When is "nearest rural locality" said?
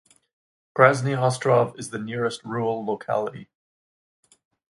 1.99-3.49